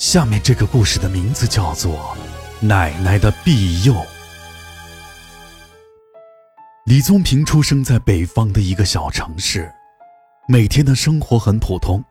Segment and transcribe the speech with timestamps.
[0.00, 2.16] 下面这个故事的名字叫做
[2.66, 3.92] 《奶奶的庇佑》。
[6.86, 9.70] 李宗平出生在北方的一个小城市，
[10.48, 12.02] 每天的生活很普通。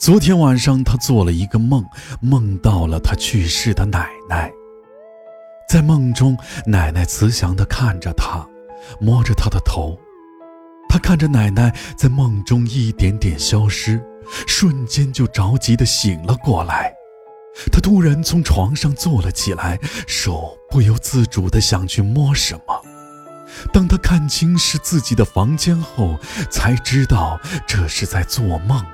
[0.00, 1.86] 昨天晚上，他做了一个梦，
[2.20, 4.50] 梦到了他去世的奶奶。
[5.68, 6.36] 在梦中，
[6.66, 8.44] 奶奶慈祥地看着他，
[9.00, 9.96] 摸着他的头。
[10.88, 14.04] 他看着奶奶在梦中一点点消失，
[14.46, 16.92] 瞬间就着急地醒了过来。
[17.72, 22.82] 他突然从床上坐了起来，手不由自主地想去摸什么。
[23.72, 26.18] 当他看清是自己的房间后，
[26.50, 28.84] 才知道这是在做梦。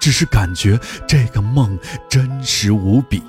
[0.00, 1.78] 只是感觉这个梦
[2.08, 3.22] 真实无比。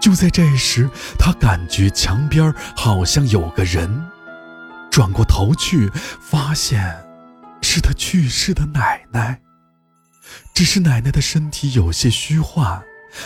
[0.00, 4.10] 就在这时，他感觉墙边好像有个人。
[4.90, 5.88] 转过头去，
[6.20, 7.04] 发现
[7.62, 9.40] 是他去世的奶奶。
[10.54, 12.82] 只是奶奶的身体有些虚幻，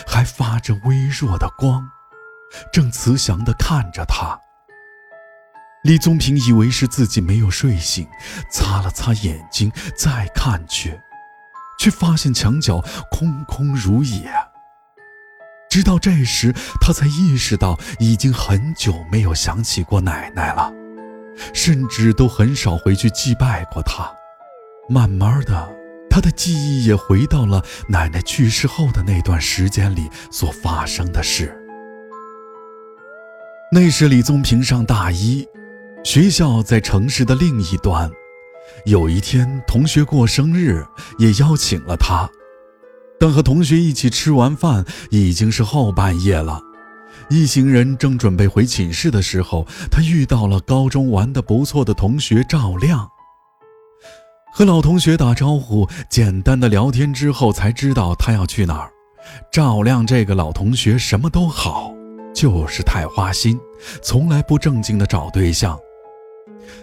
[0.07, 1.89] 还发着微弱的光，
[2.71, 4.39] 正慈祥地看着他。
[5.83, 8.07] 李宗平以为是自己没有睡醒，
[8.51, 10.99] 擦了擦眼睛，再看去，
[11.79, 14.29] 却发现墙角空空如也。
[15.69, 20.73] 直到这时，他才意识到已经很久没有想起过奶奶了。
[21.53, 24.11] 甚至都很少回去祭拜过他。
[24.89, 25.73] 慢慢的，
[26.19, 31.57] 他的记忆也回到了奶奶去世后的那段时间里所发生的事。
[33.71, 35.47] 那时李宗平上大一，
[36.03, 38.11] 学校在城市的另一端。
[38.83, 40.85] 有一天，同学过生日，
[41.19, 42.29] 也邀请了他。
[43.17, 46.61] 等和同学一起吃完饭，已经是后半夜了。
[47.29, 53.09] 一行人正准备回寝室的时候，他遇到了高中玩的不错的同学赵亮。
[54.51, 58.91] 和老同学打招呼，简单的聊天之后，才知道他要去哪儿。
[59.51, 61.93] 赵亮这个老同学什么都好，
[62.33, 63.59] 就是太花心，
[64.01, 65.77] 从来不正经的找对象。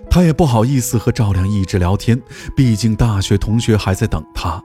[0.09, 2.21] 他也不好意思和赵亮一直聊天，
[2.57, 4.63] 毕竟大学同学还在等他，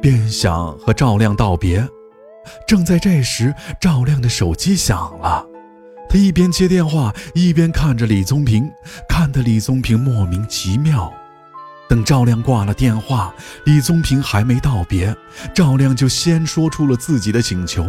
[0.00, 1.86] 便想和赵亮道别。
[2.66, 5.46] 正在这时，赵亮的手机响了，
[6.08, 8.68] 他一边接电话，一边看着李宗平，
[9.08, 11.12] 看得李宗平莫名其妙。
[11.88, 13.34] 等赵亮挂了电话，
[13.64, 15.14] 李宗平还没道别，
[15.54, 17.86] 赵亮就先说出了自己的请求。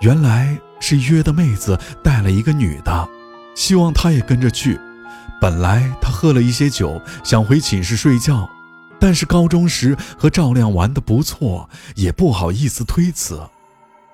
[0.00, 3.08] 原来是约的妹子带了一个女的，
[3.54, 4.78] 希望他也跟着去。
[5.40, 8.48] 本来他喝了一些酒，想回寝室睡觉。
[8.98, 13.40] 但是高中时和赵亮玩得不错，也不好意思推辞，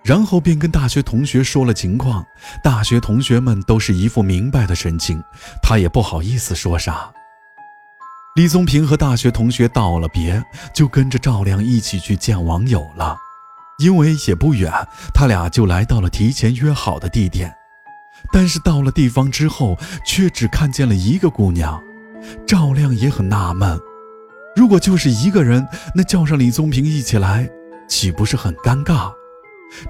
[0.05, 2.25] 然后便跟大学同学说了情况。
[2.63, 5.21] 大学同学们都是一副明白的神情，
[5.61, 7.11] 他也不好意思说啥。
[8.37, 13.17] 李宗平和大学同学道了别，就跟着赵亮一起去见网友了。
[13.79, 14.71] 因为也不远，
[15.15, 17.51] 他俩就来到了提前约好的地点。
[18.31, 21.83] 但是到了地方之后，却只看见了一个姑娘。
[22.47, 23.81] 赵亮也很纳闷。
[24.55, 27.49] 如果就是一个人，那叫上李宗平一起来，
[27.89, 29.11] 岂不是很尴尬？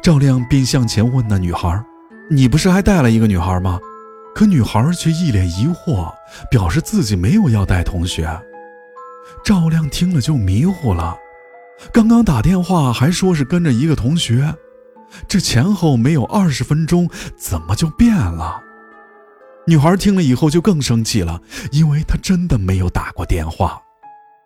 [0.01, 1.85] 赵亮便向前问那女孩
[2.31, 3.81] ：“你不是还带了一个女孩吗？”
[4.37, 6.13] 可女孩却一脸疑惑，
[6.51, 8.29] 表示自己没有要带同学。
[9.43, 11.17] 赵亮听了就迷糊了，
[11.91, 14.55] 刚刚打电话还说是跟着一个同学，
[15.27, 18.61] 这前后没有二十分钟，怎么就变了？
[19.67, 21.41] 女孩听了以后就更生气了，
[21.73, 23.81] 因为她真的没有打过电话。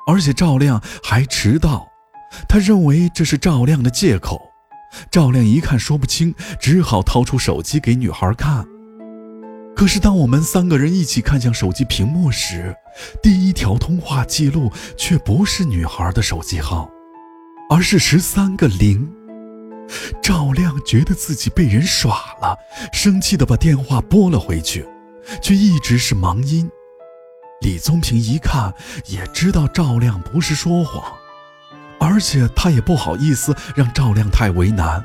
[0.06, 1.88] 而且赵亮还迟到，
[2.48, 4.40] 他认为这是赵亮的借口。
[5.10, 8.64] 赵亮一看说不清，只好掏出手机给女孩看。
[9.80, 12.76] 可是当我们三个人一起看向手机屏幕时，
[13.22, 16.90] 第一条通话记录却不是女孩的手机号，
[17.70, 19.10] 而是十三个零。
[20.22, 22.54] 赵亮觉得自己被人耍了，
[22.92, 24.86] 生气地把电话拨了回去，
[25.40, 26.70] 却一直是忙音。
[27.62, 28.74] 李宗平一看，
[29.06, 31.02] 也知道赵亮不是说谎，
[31.98, 35.02] 而且他也不好意思让赵亮太为难，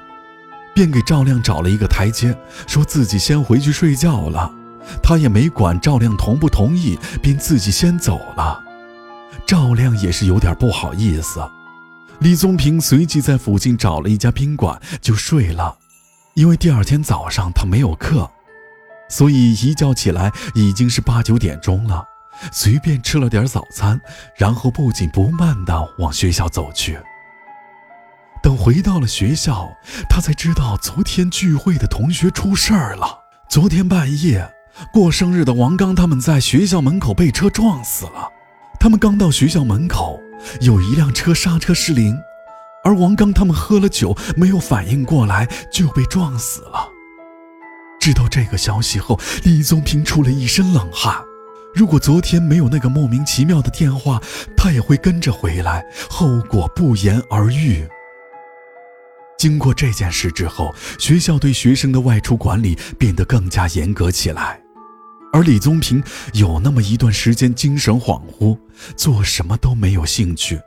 [0.73, 2.37] 便给赵亮找了一个台阶，
[2.67, 4.53] 说自己先回去睡觉了。
[5.01, 8.63] 他也没管赵亮同不同意，便自己先走了。
[9.45, 11.39] 赵亮也是有点不好意思。
[12.19, 15.77] 李宗平随即在附近找了一家宾馆就睡了，
[16.33, 18.31] 因为第二天早上他没有课，
[19.09, 22.03] 所以一觉起来已经是八九点钟了。
[22.51, 23.99] 随便吃了点早餐，
[24.37, 26.99] 然后不紧不慢地往学校走去。
[28.41, 29.69] 等回到了学校，
[30.09, 33.19] 他才知道昨天聚会的同学出事儿了。
[33.49, 34.53] 昨天半夜，
[34.91, 38.29] 过生日的王刚他们在学校门口被车撞死了。
[38.79, 40.19] 他们刚到学校门口，
[40.61, 42.17] 有一辆车刹车失灵，
[42.83, 46.89] 而王刚他们喝了酒，没有反应过来就被撞死了。
[47.99, 51.15] 知道这个消息后，李宗平出了一身冷汗。
[51.73, 54.21] 如果昨天没有那个莫名其妙的电话，
[54.55, 57.87] 他也会跟着回来，后果不言而喻。
[59.37, 64.61] 经过这件事之后，学校对学生的外出管理变得更加严格起来，
[65.35, 66.01] 而李宗平
[66.31, 68.57] 有那么一段时间精神恍惚，
[68.95, 70.57] 做什么都没有兴趣。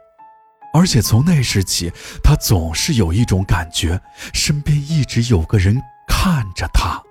[0.74, 1.90] 而且从那时起，
[2.22, 3.98] 他总是有一种感觉，
[4.34, 7.02] 身边一直有个人看着他。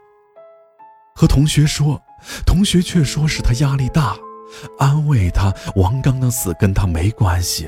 [1.15, 1.99] 和同学说，
[2.45, 4.15] 同学却说是他压力大，
[4.77, 7.67] 安慰他王刚的死跟他没关系。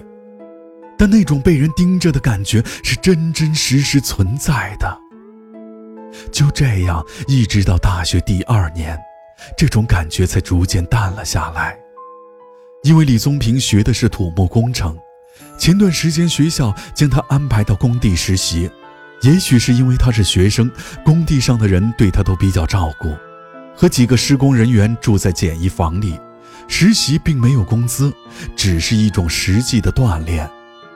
[1.00, 4.96] 但那种被人盯着的感觉是真真实实存在的。
[6.32, 8.96] 就这样，一直到大学第二年，
[9.58, 11.78] 这种感觉才逐渐淡了下来。
[12.84, 14.98] 因为李宗平学的是土木工程。
[15.58, 18.70] 前段时间学校将他安排到工地实习，
[19.22, 20.72] 也许是因为他是学生，
[21.04, 23.14] 工地上的人对他都比较照顾。
[23.76, 26.18] 和几个施工人员住在简易房里，
[26.68, 28.14] 实习并没有工资，
[28.56, 30.50] 只是一种实际的锻炼，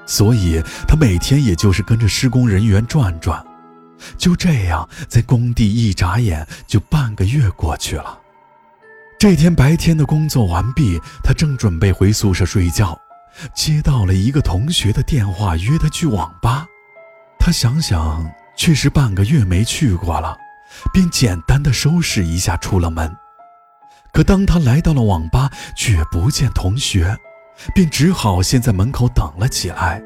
[0.05, 3.45] 所以他每天也就是跟着施工人员转转。
[4.17, 8.19] 就这样，在工地一眨眼就半个月过去了。
[9.23, 12.99] 这天白天的工作完毕，他正准备回宿舍睡觉。
[13.55, 16.65] 接到了一个同学的电话，约他去网吧。
[17.39, 20.37] 他想想，确实半个月没去过了，
[20.91, 23.09] 便简单的收拾一下出了门。
[24.11, 27.17] 可当他来到了网吧，却不见同学，
[27.73, 30.03] 便只好先在门口等了起来。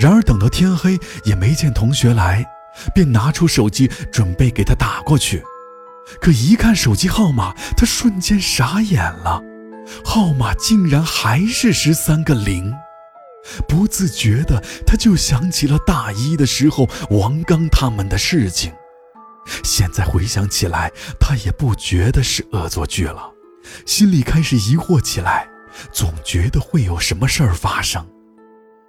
[0.00, 2.44] 然而等到天黑也没见同学来，
[2.92, 5.40] 便拿出手机准备给他打过去。
[6.20, 9.42] 可一看手机号码，他瞬间傻眼了。
[10.04, 12.72] 号码竟然还是十三个零，
[13.68, 18.72] 不自觉的他就想起了大一的时候王刚他们的事情。
[19.64, 23.28] 现在回想起来，他也不觉得是恶作剧了，
[23.84, 25.48] 心里开始疑惑起来，
[25.90, 28.06] 总觉得会有什么事儿发生。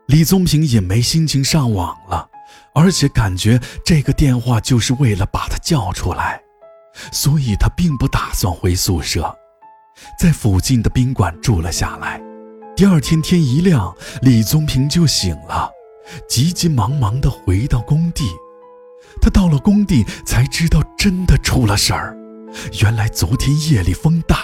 [0.05, 2.29] 李宗平也没心情上网了，
[2.75, 6.39] 而且感觉这个电话就是为了把他叫出来，
[7.11, 9.35] 所以他并不打算回宿舍。
[10.19, 12.21] 在附近的宾馆住了下来。
[12.75, 15.69] 第二天天一亮，李宗平就醒了，
[16.27, 18.25] 急急忙忙地回到工地。
[19.21, 22.17] 他到了工地才知道真的出了事儿。
[22.81, 24.39] 原来昨天夜里风大，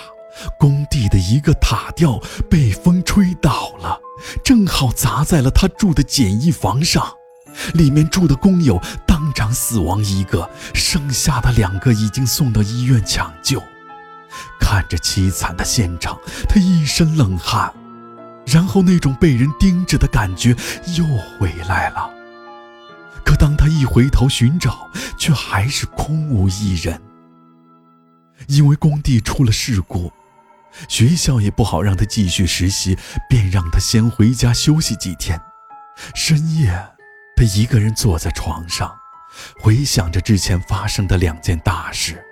[0.60, 4.00] 工地的一个塔吊被风吹倒了，
[4.44, 7.04] 正好砸在了他住的简易房上。
[7.74, 8.80] 里面住的工友
[9.54, 13.62] 死亡一个，剩下的两个已经送到医院抢救。
[14.60, 16.18] 看着凄惨的现场，
[16.48, 17.74] 他一身冷汗，
[18.46, 20.56] 然后那种被人盯着的感觉
[20.96, 21.04] 又
[21.38, 22.10] 回来了。
[23.25, 27.01] 可当他一回头寻找，却还是空无一人。
[28.48, 30.12] 因为工地出了事故，
[30.88, 32.98] 学校也不好让他继续实习，
[33.28, 35.40] 便让他先回家休息几天。
[36.16, 36.72] 深夜，
[37.36, 38.96] 他一个人坐在床上，
[39.60, 42.24] 回想着之前发生的两件大事。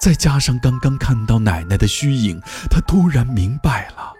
[0.00, 2.40] 再加上刚刚看到奶奶的虚影，
[2.70, 4.12] 他突然明白了，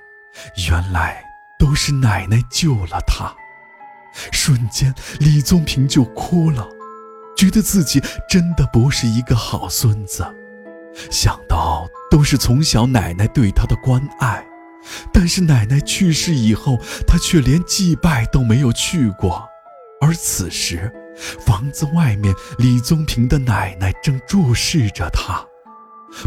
[0.68, 1.22] 原来
[1.58, 3.34] 都是奶奶救了他。
[4.32, 6.66] 瞬间，李宗平就哭了，
[7.36, 10.24] 觉得自己真的不是一个好孙子。
[11.10, 14.42] 想到都是从小奶奶对他的关爱，
[15.12, 19.46] 但是奶奶去世以后，他却连祭拜都没有去过。
[20.00, 25.44] 而此时，房子外面，李宗平的奶奶正注视着他。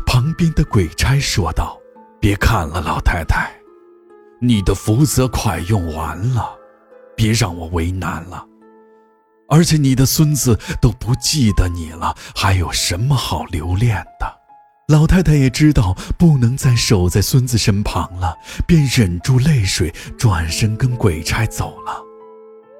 [0.05, 1.79] 旁边的鬼差说道
[2.19, 3.51] ：“别看了，老太太，
[4.41, 6.57] 你的福泽快用完了，
[7.15, 8.45] 别让我为难了。
[9.47, 14.39] 而且你的孙子都不记得你了，还有什么好留恋的？”
[14.89, 22.08] 老太太也知道不能再守在孙子身旁了，便忍住泪水，转身跟鬼差走了。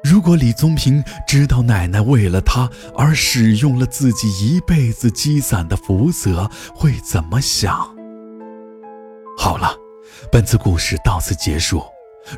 [0.01, 7.77] 如果李宗平知道奶奶为了他而使用了自己一辈子积攒的福泽，会怎么想？
[9.37, 9.75] 好了，
[10.31, 11.83] 本次故事到此结束。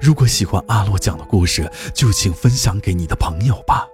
[0.02, 3.86] 如果喜欢阿洛讲的故事，就请分享给你的朋友吧。